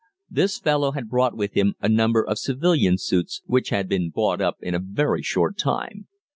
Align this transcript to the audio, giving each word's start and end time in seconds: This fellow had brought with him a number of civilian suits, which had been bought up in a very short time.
This 0.31 0.57
fellow 0.57 0.93
had 0.93 1.09
brought 1.11 1.37
with 1.37 1.53
him 1.53 1.75
a 1.79 1.87
number 1.87 2.25
of 2.25 2.39
civilian 2.39 2.97
suits, 2.97 3.43
which 3.45 3.69
had 3.69 3.87
been 3.87 4.09
bought 4.09 4.41
up 4.41 4.55
in 4.59 4.73
a 4.73 4.79
very 4.79 5.21
short 5.21 5.59
time. 5.59 6.07